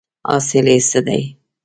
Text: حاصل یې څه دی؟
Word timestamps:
حاصل 0.27 0.67
یې 0.73 0.79
څه 0.89 0.99
دی؟ 1.07 1.21